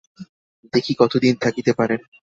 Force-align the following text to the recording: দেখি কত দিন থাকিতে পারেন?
দেখি 0.73 0.93
কত 0.93 1.13
দিন 1.17 1.33
থাকিতে 1.43 1.71
পারেন? 1.73 1.99